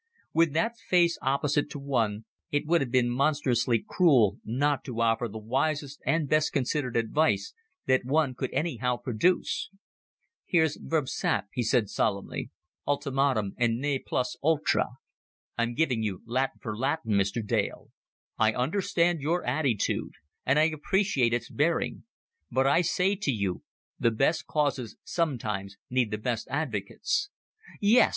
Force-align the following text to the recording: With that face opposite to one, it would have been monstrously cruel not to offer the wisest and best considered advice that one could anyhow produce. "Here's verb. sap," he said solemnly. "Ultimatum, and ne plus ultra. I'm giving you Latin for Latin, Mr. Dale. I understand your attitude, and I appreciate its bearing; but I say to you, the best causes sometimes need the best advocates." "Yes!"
With 0.33 0.53
that 0.53 0.77
face 0.77 1.19
opposite 1.21 1.69
to 1.69 1.77
one, 1.79 2.25
it 2.49 2.65
would 2.65 2.81
have 2.81 2.89
been 2.89 3.11
monstrously 3.11 3.85
cruel 3.87 4.39
not 4.43 4.83
to 4.85 4.99
offer 4.99 5.27
the 5.27 5.37
wisest 5.37 6.01
and 6.07 6.27
best 6.27 6.51
considered 6.51 6.97
advice 6.97 7.53
that 7.85 8.03
one 8.03 8.33
could 8.33 8.51
anyhow 8.51 8.97
produce. 8.97 9.69
"Here's 10.47 10.75
verb. 10.77 11.07
sap," 11.07 11.49
he 11.53 11.61
said 11.61 11.87
solemnly. 11.87 12.49
"Ultimatum, 12.87 13.53
and 13.59 13.79
ne 13.79 13.99
plus 13.99 14.35
ultra. 14.43 14.87
I'm 15.55 15.75
giving 15.75 16.01
you 16.01 16.23
Latin 16.25 16.57
for 16.63 16.75
Latin, 16.75 17.13
Mr. 17.13 17.45
Dale. 17.45 17.91
I 18.39 18.53
understand 18.53 19.21
your 19.21 19.45
attitude, 19.45 20.13
and 20.47 20.57
I 20.57 20.63
appreciate 20.63 21.31
its 21.31 21.47
bearing; 21.51 22.05
but 22.49 22.65
I 22.65 22.81
say 22.81 23.13
to 23.17 23.31
you, 23.31 23.61
the 23.99 24.09
best 24.09 24.47
causes 24.47 24.97
sometimes 25.03 25.77
need 25.91 26.09
the 26.09 26.17
best 26.17 26.47
advocates." 26.49 27.29
"Yes!" 27.79 28.09